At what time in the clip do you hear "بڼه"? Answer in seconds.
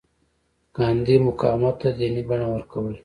2.27-2.47